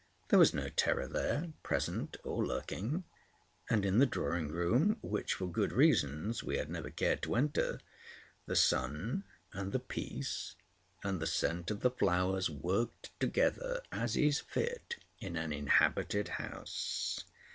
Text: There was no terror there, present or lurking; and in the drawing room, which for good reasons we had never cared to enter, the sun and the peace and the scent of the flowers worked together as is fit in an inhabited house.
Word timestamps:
There 0.29 0.39
was 0.39 0.51
no 0.51 0.67
terror 0.69 1.05
there, 1.07 1.53
present 1.61 2.17
or 2.23 2.43
lurking; 2.43 3.03
and 3.69 3.85
in 3.85 3.99
the 3.99 4.07
drawing 4.07 4.47
room, 4.47 4.97
which 5.03 5.35
for 5.35 5.45
good 5.45 5.71
reasons 5.71 6.41
we 6.43 6.57
had 6.57 6.71
never 6.71 6.89
cared 6.89 7.21
to 7.21 7.35
enter, 7.35 7.79
the 8.47 8.55
sun 8.55 9.25
and 9.53 9.71
the 9.71 9.79
peace 9.79 10.55
and 11.03 11.19
the 11.19 11.27
scent 11.27 11.69
of 11.69 11.81
the 11.81 11.91
flowers 11.91 12.49
worked 12.49 13.11
together 13.19 13.83
as 13.91 14.17
is 14.17 14.39
fit 14.39 14.95
in 15.19 15.35
an 15.37 15.53
inhabited 15.53 16.29
house. 16.29 17.23